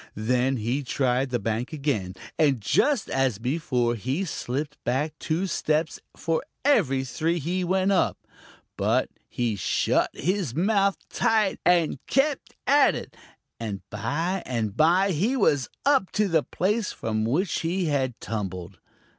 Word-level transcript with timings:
Then 0.17 0.57
he 0.57 0.81
tried 0.81 1.29
the 1.29 1.37
bank 1.37 1.71
again, 1.71 2.15
and 2.39 2.59
just 2.59 3.07
as 3.07 3.37
before 3.37 3.93
he 3.93 4.25
slipped 4.25 4.83
back 4.83 5.13
two 5.19 5.45
steps 5.45 5.99
for 6.17 6.43
every 6.65 7.03
three 7.03 7.37
he 7.37 7.63
went 7.63 7.91
up. 7.91 8.17
But 8.77 9.09
he 9.29 9.55
shut 9.55 10.09
his 10.13 10.55
mouth 10.55 10.97
tight 11.09 11.59
and 11.63 12.03
kept 12.07 12.55
at 12.65 12.95
it, 12.95 13.15
and 13.59 13.81
by 13.91 14.41
and 14.47 14.75
by 14.75 15.11
he 15.11 15.37
was 15.37 15.69
up 15.85 16.11
to 16.13 16.27
the 16.27 16.41
place 16.41 16.91
from 16.91 17.23
which 17.23 17.59
he 17.59 17.85
had 17.85 18.19
tumbled. 18.19 18.79